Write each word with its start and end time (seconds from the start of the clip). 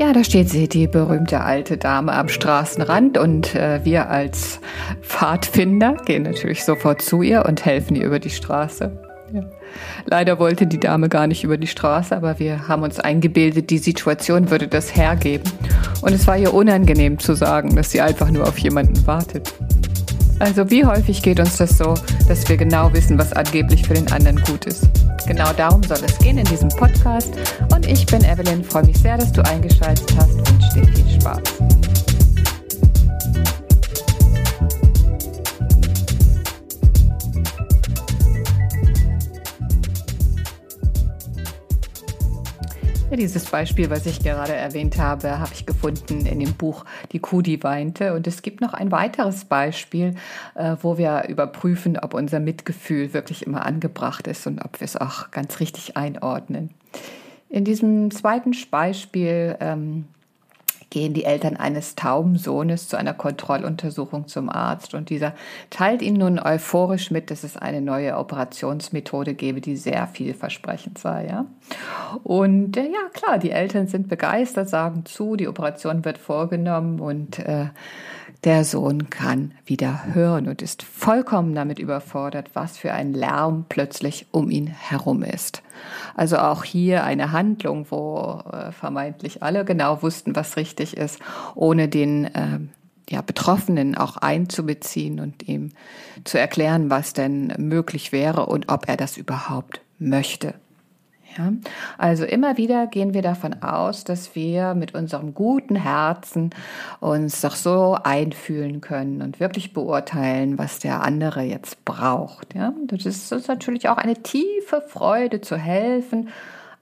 Ja, 0.00 0.12
da 0.12 0.24
steht 0.24 0.48
sie, 0.48 0.68
die 0.68 0.86
berühmte 0.86 1.42
alte 1.42 1.76
Dame 1.76 2.12
am 2.12 2.28
Straßenrand 2.28 3.18
und 3.18 3.54
äh, 3.54 3.84
wir 3.84 4.08
als 4.08 4.60
Pfadfinder 5.02 5.96
gehen 6.04 6.24
natürlich 6.24 6.64
sofort 6.64 7.02
zu 7.02 7.22
ihr 7.22 7.44
und 7.46 7.64
helfen 7.64 7.96
ihr 7.96 8.06
über 8.06 8.18
die 8.18 8.30
Straße. 8.30 8.90
Ja. 9.32 9.42
Leider 10.04 10.38
wollte 10.38 10.66
die 10.66 10.80
Dame 10.80 11.08
gar 11.08 11.26
nicht 11.26 11.44
über 11.44 11.56
die 11.56 11.66
Straße, 11.66 12.14
aber 12.14 12.38
wir 12.38 12.68
haben 12.68 12.82
uns 12.82 13.00
eingebildet, 13.00 13.70
die 13.70 13.78
Situation 13.78 14.50
würde 14.50 14.68
das 14.68 14.94
hergeben. 14.94 15.50
Und 16.02 16.12
es 16.12 16.26
war 16.26 16.36
ihr 16.36 16.52
unangenehm 16.52 17.18
zu 17.18 17.34
sagen, 17.34 17.74
dass 17.76 17.90
sie 17.90 18.00
einfach 18.00 18.30
nur 18.30 18.46
auf 18.46 18.58
jemanden 18.58 19.06
wartet. 19.06 19.54
Also 20.42 20.68
wie 20.70 20.84
häufig 20.84 21.22
geht 21.22 21.38
uns 21.38 21.58
das 21.58 21.78
so, 21.78 21.94
dass 22.26 22.48
wir 22.48 22.56
genau 22.56 22.92
wissen, 22.92 23.16
was 23.16 23.32
angeblich 23.32 23.86
für 23.86 23.94
den 23.94 24.10
anderen 24.10 24.42
gut 24.42 24.64
ist. 24.64 24.88
Genau 25.28 25.52
darum 25.52 25.84
soll 25.84 25.98
es 26.04 26.18
gehen 26.18 26.36
in 26.36 26.44
diesem 26.46 26.68
Podcast. 26.68 27.32
Und 27.72 27.86
ich 27.86 28.04
bin 28.06 28.24
Evelyn, 28.24 28.64
freue 28.64 28.86
mich 28.86 28.98
sehr, 28.98 29.16
dass 29.16 29.30
du 29.30 29.40
eingeschaltet 29.44 30.12
hast 30.16 30.32
und 30.32 30.74
dir 30.74 30.84
viel 30.84 31.20
Spaß. 31.20 31.71
Dieses 43.22 43.44
Beispiel, 43.44 43.88
was 43.88 44.04
ich 44.04 44.18
gerade 44.18 44.52
erwähnt 44.52 44.98
habe, 44.98 45.38
habe 45.38 45.52
ich 45.54 45.64
gefunden 45.64 46.26
in 46.26 46.40
dem 46.40 46.54
Buch 46.54 46.84
Die 47.12 47.20
Kuh, 47.20 47.40
die 47.40 47.62
weinte. 47.62 48.14
Und 48.14 48.26
es 48.26 48.42
gibt 48.42 48.60
noch 48.60 48.74
ein 48.74 48.90
weiteres 48.90 49.44
Beispiel, 49.44 50.16
äh, 50.56 50.74
wo 50.82 50.98
wir 50.98 51.26
überprüfen, 51.28 51.96
ob 51.96 52.14
unser 52.14 52.40
Mitgefühl 52.40 53.14
wirklich 53.14 53.46
immer 53.46 53.64
angebracht 53.64 54.26
ist 54.26 54.48
und 54.48 54.64
ob 54.64 54.80
wir 54.80 54.86
es 54.86 54.96
auch 54.96 55.30
ganz 55.30 55.60
richtig 55.60 55.96
einordnen. 55.96 56.70
In 57.48 57.64
diesem 57.64 58.10
zweiten 58.10 58.52
Beispiel 58.72 59.56
ähm, 59.60 60.06
gehen 60.92 61.14
die 61.14 61.24
Eltern 61.24 61.56
eines 61.56 61.94
tauben 61.94 62.36
Sohnes 62.36 62.86
zu 62.86 62.98
einer 62.98 63.14
Kontrolluntersuchung 63.14 64.28
zum 64.28 64.50
Arzt 64.50 64.92
und 64.92 65.08
dieser 65.08 65.32
teilt 65.70 66.02
ihnen 66.02 66.18
nun 66.18 66.38
euphorisch 66.38 67.10
mit, 67.10 67.30
dass 67.30 67.44
es 67.44 67.56
eine 67.56 67.80
neue 67.80 68.18
Operationsmethode 68.18 69.32
gebe, 69.32 69.62
die 69.62 69.76
sehr 69.76 70.06
vielversprechend 70.06 70.98
sei. 70.98 71.28
Ja? 71.28 71.46
Und 72.22 72.76
äh, 72.76 72.82
ja, 72.84 73.08
klar, 73.14 73.38
die 73.38 73.52
Eltern 73.52 73.86
sind 73.86 74.08
begeistert, 74.08 74.68
sagen 74.68 75.06
zu, 75.06 75.34
die 75.36 75.48
Operation 75.48 76.04
wird 76.04 76.18
vorgenommen 76.18 77.00
und 77.00 77.38
äh, 77.38 77.68
der 78.44 78.64
Sohn 78.64 79.08
kann 79.08 79.52
wieder 79.64 80.12
hören 80.12 80.46
und 80.46 80.60
ist 80.60 80.82
vollkommen 80.82 81.54
damit 81.54 81.78
überfordert, 81.78 82.50
was 82.52 82.76
für 82.76 82.92
ein 82.92 83.14
Lärm 83.14 83.64
plötzlich 83.70 84.26
um 84.30 84.50
ihn 84.50 84.66
herum 84.66 85.22
ist. 85.22 85.62
Also 86.14 86.38
auch 86.38 86.64
hier 86.64 87.04
eine 87.04 87.32
Handlung, 87.32 87.86
wo 87.90 88.42
äh, 88.52 88.72
vermeintlich 88.72 89.42
alle 89.42 89.64
genau 89.64 90.02
wussten, 90.02 90.36
was 90.36 90.56
richtig 90.56 90.96
ist, 90.96 91.18
ohne 91.54 91.88
den 91.88 92.26
äh, 92.26 92.58
ja, 93.08 93.22
Betroffenen 93.22 93.94
auch 93.94 94.16
einzubeziehen 94.16 95.20
und 95.20 95.48
ihm 95.48 95.72
zu 96.24 96.38
erklären, 96.38 96.90
was 96.90 97.12
denn 97.12 97.52
möglich 97.58 98.12
wäre 98.12 98.46
und 98.46 98.70
ob 98.70 98.88
er 98.88 98.96
das 98.96 99.16
überhaupt 99.16 99.80
möchte. 99.98 100.54
Ja? 101.36 101.52
Also 101.98 102.24
immer 102.24 102.56
wieder 102.56 102.86
gehen 102.86 103.14
wir 103.14 103.22
davon 103.22 103.62
aus, 103.62 104.04
dass 104.04 104.34
wir 104.34 104.74
mit 104.74 104.94
unserem 104.94 105.34
guten 105.34 105.76
Herzen 105.76 106.50
uns 107.00 107.40
doch 107.40 107.54
so 107.54 107.96
einfühlen 108.02 108.80
können 108.80 109.22
und 109.22 109.40
wirklich 109.40 109.72
beurteilen, 109.72 110.58
was 110.58 110.78
der 110.78 111.02
andere 111.02 111.42
jetzt 111.42 111.84
braucht. 111.84 112.54
Ja? 112.54 112.72
Das 112.86 113.06
ist 113.06 113.32
uns 113.32 113.48
natürlich 113.48 113.88
auch 113.88 113.98
eine 113.98 114.22
tiefe 114.22 114.82
Freude 114.86 115.40
zu 115.40 115.56
helfen. 115.56 116.28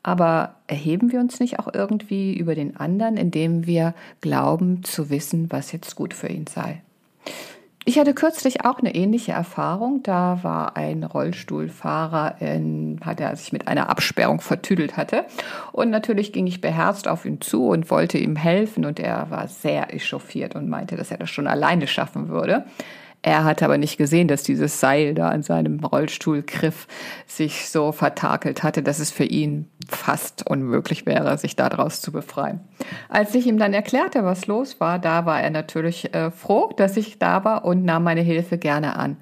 Aber 0.02 0.54
erheben 0.66 1.12
wir 1.12 1.20
uns 1.20 1.40
nicht 1.40 1.58
auch 1.58 1.68
irgendwie 1.72 2.34
über 2.34 2.54
den 2.54 2.76
anderen, 2.76 3.18
indem 3.18 3.66
wir 3.66 3.94
glauben 4.22 4.82
zu 4.82 5.10
wissen, 5.10 5.52
was 5.52 5.72
jetzt 5.72 5.94
gut 5.94 6.14
für 6.14 6.28
ihn 6.28 6.46
sei? 6.46 6.80
Ich 7.86 7.98
hatte 7.98 8.12
kürzlich 8.12 8.64
auch 8.64 8.78
eine 8.78 8.94
ähnliche 8.94 9.32
Erfahrung. 9.32 10.02
Da 10.02 10.40
war 10.42 10.76
ein 10.76 11.02
Rollstuhlfahrer, 11.02 12.36
in, 12.40 13.00
hat 13.02 13.20
er 13.20 13.34
sich 13.36 13.52
mit 13.52 13.68
einer 13.68 13.88
Absperrung 13.88 14.42
vertüdelt 14.42 14.98
hatte. 14.98 15.24
Und 15.72 15.90
natürlich 15.90 16.32
ging 16.32 16.46
ich 16.46 16.60
beherzt 16.60 17.08
auf 17.08 17.24
ihn 17.24 17.40
zu 17.40 17.68
und 17.68 17.90
wollte 17.90 18.18
ihm 18.18 18.36
helfen. 18.36 18.84
Und 18.84 19.00
er 19.00 19.30
war 19.30 19.48
sehr 19.48 19.94
echauffiert 19.94 20.54
und 20.54 20.68
meinte, 20.68 20.96
dass 20.96 21.10
er 21.10 21.16
das 21.16 21.30
schon 21.30 21.46
alleine 21.46 21.86
schaffen 21.86 22.28
würde. 22.28 22.66
Er 23.22 23.44
hat 23.44 23.62
aber 23.62 23.76
nicht 23.76 23.98
gesehen, 23.98 24.28
dass 24.28 24.42
dieses 24.42 24.80
Seil 24.80 25.14
da 25.14 25.28
an 25.28 25.42
seinem 25.42 25.80
Rollstuhlgriff 25.80 26.86
sich 27.26 27.68
so 27.68 27.92
vertakelt 27.92 28.62
hatte, 28.62 28.82
dass 28.82 28.98
es 28.98 29.10
für 29.10 29.24
ihn 29.24 29.68
fast 29.88 30.48
unmöglich 30.48 31.04
wäre, 31.04 31.36
sich 31.36 31.54
daraus 31.54 32.00
zu 32.00 32.12
befreien. 32.12 32.60
Als 33.10 33.34
ich 33.34 33.46
ihm 33.46 33.58
dann 33.58 33.74
erklärte, 33.74 34.24
was 34.24 34.46
los 34.46 34.80
war, 34.80 34.98
da 34.98 35.26
war 35.26 35.42
er 35.42 35.50
natürlich 35.50 36.14
äh, 36.14 36.30
froh, 36.30 36.72
dass 36.76 36.96
ich 36.96 37.18
da 37.18 37.44
war 37.44 37.66
und 37.66 37.84
nahm 37.84 38.04
meine 38.04 38.22
Hilfe 38.22 38.56
gerne 38.56 38.96
an. 38.96 39.18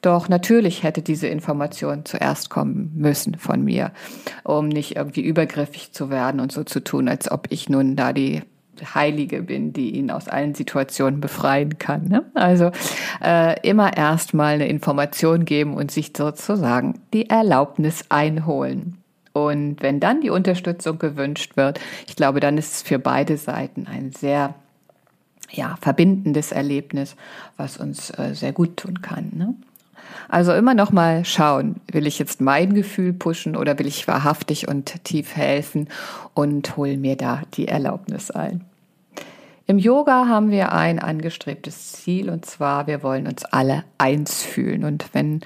Doch 0.00 0.28
natürlich 0.28 0.82
hätte 0.82 1.02
diese 1.02 1.26
Information 1.26 2.04
zuerst 2.04 2.48
kommen 2.48 2.92
müssen 2.94 3.34
von 3.34 3.62
mir, 3.62 3.92
um 4.44 4.68
nicht 4.68 4.96
irgendwie 4.96 5.22
übergriffig 5.22 5.92
zu 5.92 6.10
werden 6.10 6.40
und 6.40 6.52
so 6.52 6.64
zu 6.64 6.80
tun, 6.80 7.08
als 7.08 7.30
ob 7.30 7.48
ich 7.50 7.68
nun 7.68 7.96
da 7.96 8.12
die 8.12 8.42
Heilige 8.94 9.42
bin, 9.42 9.72
die 9.72 9.90
ihn 9.96 10.10
aus 10.10 10.28
allen 10.28 10.54
Situationen 10.54 11.20
befreien 11.20 11.78
kann. 11.78 12.08
Ne? 12.08 12.24
Also 12.34 12.70
äh, 13.22 13.60
immer 13.66 13.96
erstmal 13.96 14.54
eine 14.54 14.68
Information 14.68 15.44
geben 15.44 15.74
und 15.74 15.90
sich 15.90 16.12
sozusagen 16.16 17.00
die 17.12 17.30
Erlaubnis 17.30 18.04
einholen. 18.08 18.98
Und 19.32 19.82
wenn 19.82 20.00
dann 20.00 20.22
die 20.22 20.30
Unterstützung 20.30 20.98
gewünscht 20.98 21.56
wird, 21.56 21.78
ich 22.06 22.16
glaube, 22.16 22.40
dann 22.40 22.56
ist 22.56 22.72
es 22.72 22.82
für 22.82 22.98
beide 22.98 23.36
Seiten 23.36 23.86
ein 23.86 24.12
sehr 24.12 24.54
ja, 25.50 25.76
verbindendes 25.80 26.52
Erlebnis, 26.52 27.16
was 27.56 27.76
uns 27.76 28.10
äh, 28.18 28.34
sehr 28.34 28.52
gut 28.52 28.76
tun 28.76 29.02
kann. 29.02 29.32
Ne? 29.34 29.54
Also 30.28 30.52
immer 30.52 30.74
noch 30.74 30.92
mal 30.92 31.24
schauen, 31.24 31.76
will 31.90 32.06
ich 32.06 32.18
jetzt 32.18 32.40
mein 32.40 32.74
Gefühl 32.74 33.12
pushen 33.12 33.56
oder 33.56 33.78
will 33.78 33.86
ich 33.86 34.08
wahrhaftig 34.08 34.68
und 34.68 35.04
tief 35.04 35.36
helfen 35.36 35.88
und 36.34 36.76
hol 36.76 36.96
mir 36.96 37.16
da 37.16 37.42
die 37.54 37.68
Erlaubnis 37.68 38.30
ein. 38.30 38.64
Im 39.68 39.78
Yoga 39.78 40.28
haben 40.28 40.50
wir 40.50 40.72
ein 40.72 41.00
angestrebtes 41.00 41.92
Ziel 41.92 42.30
und 42.30 42.46
zwar, 42.46 42.86
wir 42.86 43.02
wollen 43.02 43.26
uns 43.26 43.44
alle 43.44 43.82
eins 43.98 44.42
fühlen. 44.44 44.84
Und 44.84 45.06
wenn 45.12 45.40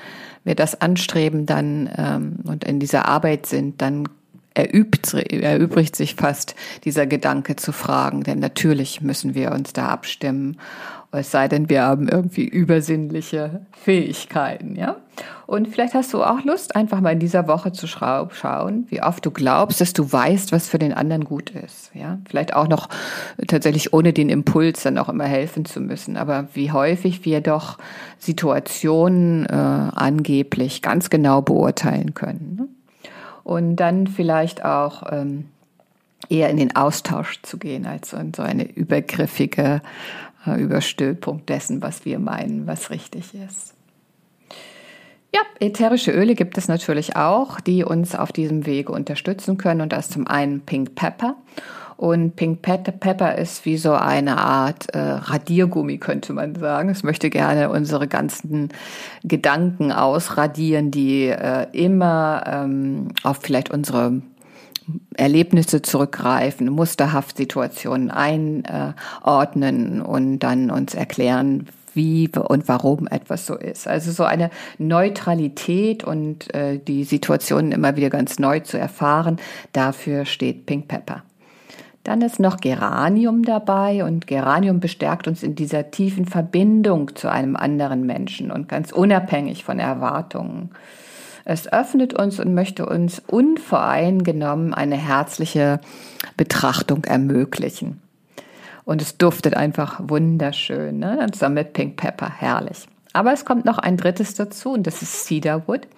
wir 0.44 0.54
das 0.54 0.80
anstreben 0.82 1.46
dann 1.46 1.88
ähm, 1.96 2.36
und 2.44 2.64
in 2.64 2.80
dieser 2.80 3.06
Arbeit 3.06 3.46
sind, 3.46 3.80
dann 3.80 4.06
erübt, 4.52 5.14
erübrigt 5.14 5.96
sich 5.96 6.16
fast 6.16 6.54
dieser 6.84 7.06
Gedanke 7.06 7.56
zu 7.56 7.72
fragen, 7.72 8.22
denn 8.22 8.40
natürlich 8.40 9.00
müssen 9.00 9.34
wir 9.34 9.52
uns 9.52 9.72
da 9.72 9.88
abstimmen 9.88 10.58
es 11.12 11.32
sei 11.32 11.48
denn, 11.48 11.68
wir 11.68 11.82
haben 11.82 12.08
irgendwie 12.08 12.44
übersinnliche 12.44 13.62
Fähigkeiten, 13.72 14.76
ja. 14.76 14.96
Und 15.46 15.66
vielleicht 15.66 15.94
hast 15.94 16.14
du 16.14 16.22
auch 16.22 16.44
Lust, 16.44 16.76
einfach 16.76 17.00
mal 17.00 17.10
in 17.10 17.18
dieser 17.18 17.48
Woche 17.48 17.72
zu 17.72 17.88
schauen, 17.88 18.86
wie 18.88 19.02
oft 19.02 19.26
du 19.26 19.32
glaubst, 19.32 19.80
dass 19.80 19.92
du 19.92 20.10
weißt, 20.10 20.52
was 20.52 20.68
für 20.68 20.78
den 20.78 20.92
anderen 20.92 21.24
gut 21.24 21.50
ist, 21.50 21.90
ja. 21.94 22.18
Vielleicht 22.28 22.54
auch 22.54 22.68
noch 22.68 22.88
tatsächlich 23.48 23.92
ohne 23.92 24.12
den 24.12 24.28
Impuls 24.28 24.84
dann 24.84 24.98
auch 24.98 25.08
immer 25.08 25.24
helfen 25.24 25.64
zu 25.64 25.80
müssen, 25.80 26.16
aber 26.16 26.46
wie 26.54 26.70
häufig 26.70 27.24
wir 27.24 27.40
doch 27.40 27.78
Situationen 28.18 29.46
äh, 29.46 29.52
angeblich 29.52 30.80
ganz 30.80 31.10
genau 31.10 31.42
beurteilen 31.42 32.14
können. 32.14 32.56
Ne? 32.56 32.68
Und 33.42 33.76
dann 33.76 34.06
vielleicht 34.06 34.64
auch 34.64 35.02
ähm, 35.10 35.46
eher 36.28 36.50
in 36.50 36.56
den 36.56 36.76
Austausch 36.76 37.40
zu 37.42 37.58
gehen, 37.58 37.86
als 37.86 38.12
in 38.12 38.34
so 38.34 38.42
eine 38.42 38.64
übergriffige 38.64 39.82
äh, 40.46 40.60
Überstülpung 40.60 41.44
dessen, 41.46 41.82
was 41.82 42.04
wir 42.04 42.18
meinen, 42.18 42.66
was 42.66 42.90
richtig 42.90 43.34
ist. 43.34 43.74
Ja, 45.32 45.42
ätherische 45.60 46.10
Öle 46.10 46.34
gibt 46.34 46.58
es 46.58 46.66
natürlich 46.66 47.14
auch, 47.14 47.60
die 47.60 47.84
uns 47.84 48.16
auf 48.16 48.32
diesem 48.32 48.66
Wege 48.66 48.92
unterstützen 48.92 49.58
können. 49.58 49.80
Und 49.80 49.92
das 49.92 50.06
ist 50.06 50.12
zum 50.12 50.26
einen 50.26 50.60
Pink 50.60 50.96
Pepper. 50.96 51.36
Und 51.96 52.34
Pink 52.34 52.62
Pepper 52.62 53.36
ist 53.36 53.66
wie 53.66 53.76
so 53.76 53.92
eine 53.92 54.38
Art 54.38 54.88
äh, 54.94 54.98
Radiergummi, 54.98 55.98
könnte 55.98 56.32
man 56.32 56.54
sagen. 56.54 56.88
Es 56.88 57.02
möchte 57.02 57.28
gerne 57.28 57.68
unsere 57.68 58.08
ganzen 58.08 58.70
Gedanken 59.22 59.92
ausradieren, 59.92 60.90
die 60.90 61.26
äh, 61.26 61.66
immer 61.72 62.42
ähm, 62.46 63.08
auf 63.22 63.40
vielleicht 63.42 63.70
unsere 63.70 64.22
Erlebnisse 65.14 65.82
zurückgreifen, 65.82 66.68
musterhaft 66.68 67.36
Situationen 67.36 68.10
einordnen 68.10 70.02
und 70.02 70.38
dann 70.40 70.70
uns 70.70 70.94
erklären, 70.94 71.66
wie 71.94 72.28
und 72.28 72.68
warum 72.68 73.06
etwas 73.08 73.46
so 73.46 73.56
ist. 73.56 73.88
Also 73.88 74.12
so 74.12 74.24
eine 74.24 74.50
Neutralität 74.78 76.04
und 76.04 76.52
äh, 76.54 76.78
die 76.78 77.04
Situationen 77.04 77.72
immer 77.72 77.96
wieder 77.96 78.10
ganz 78.10 78.38
neu 78.38 78.60
zu 78.60 78.78
erfahren, 78.78 79.38
dafür 79.72 80.24
steht 80.24 80.66
Pink 80.66 80.88
Pepper. 80.88 81.22
Dann 82.04 82.22
ist 82.22 82.40
noch 82.40 82.58
Geranium 82.58 83.42
dabei 83.42 84.04
und 84.04 84.26
Geranium 84.26 84.80
bestärkt 84.80 85.28
uns 85.28 85.42
in 85.42 85.54
dieser 85.54 85.90
tiefen 85.90 86.24
Verbindung 86.24 87.14
zu 87.14 87.30
einem 87.30 87.56
anderen 87.56 88.06
Menschen 88.06 88.50
und 88.50 88.68
ganz 88.68 88.90
unabhängig 88.90 89.64
von 89.64 89.78
Erwartungen. 89.78 90.70
Es 91.44 91.72
öffnet 91.72 92.14
uns 92.14 92.38
und 92.38 92.54
möchte 92.54 92.86
uns 92.86 93.20
unvoreingenommen 93.26 94.74
eine 94.74 94.96
herzliche 94.96 95.80
Betrachtung 96.36 97.04
ermöglichen. 97.04 98.00
Und 98.84 99.02
es 99.02 99.18
duftet 99.18 99.56
einfach 99.56 100.00
wunderschön, 100.02 100.98
ne? 100.98 101.26
zusammen 101.32 101.56
mit 101.56 101.72
Pink 101.72 101.96
Pepper, 101.96 102.30
herrlich. 102.30 102.86
Aber 103.12 103.32
es 103.32 103.44
kommt 103.44 103.64
noch 103.64 103.78
ein 103.78 103.96
drittes 103.96 104.34
dazu 104.34 104.72
und 104.72 104.86
das 104.86 105.02
ist 105.02 105.24
Cedarwood. 105.24 105.88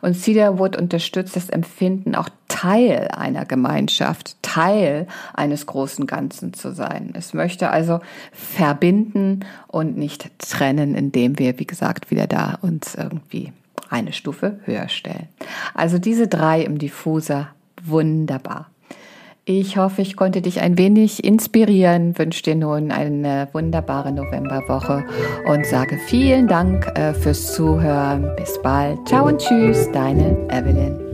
Und 0.00 0.14
Cedarwood 0.14 0.76
unterstützt 0.76 1.36
das 1.36 1.48
Empfinden, 1.48 2.14
auch 2.16 2.28
Teil 2.48 3.08
einer 3.16 3.44
Gemeinschaft, 3.44 4.36
Teil 4.42 5.06
eines 5.34 5.66
großen 5.66 6.06
Ganzen 6.06 6.54
zu 6.54 6.72
sein. 6.72 7.10
Es 7.14 7.34
möchte 7.34 7.70
also 7.70 8.00
verbinden 8.32 9.40
und 9.68 9.96
nicht 9.96 10.30
trennen, 10.38 10.94
indem 10.96 11.38
wir, 11.38 11.58
wie 11.58 11.66
gesagt, 11.66 12.10
wieder 12.10 12.26
da 12.26 12.58
uns 12.62 12.96
irgendwie 12.96 13.52
eine 13.88 14.12
Stufe 14.12 14.60
höher 14.64 14.88
stellen. 14.88 15.28
Also 15.74 15.98
diese 15.98 16.28
drei 16.28 16.62
im 16.62 16.78
Diffuser, 16.78 17.48
wunderbar. 17.82 18.70
Ich 19.48 19.76
hoffe, 19.76 20.02
ich 20.02 20.16
konnte 20.16 20.42
dich 20.42 20.60
ein 20.60 20.76
wenig 20.76 21.22
inspirieren, 21.22 22.18
wünsche 22.18 22.42
dir 22.42 22.56
nun 22.56 22.90
eine 22.90 23.48
wunderbare 23.52 24.10
Novemberwoche 24.10 25.04
und 25.46 25.64
sage 25.66 25.98
vielen 25.98 26.48
Dank 26.48 26.84
äh, 26.98 27.14
fürs 27.14 27.54
Zuhören. 27.54 28.28
Bis 28.36 28.60
bald. 28.60 29.06
Ciao 29.06 29.28
und 29.28 29.38
tschüss, 29.38 29.88
deine 29.92 30.36
Evelyn. 30.50 31.05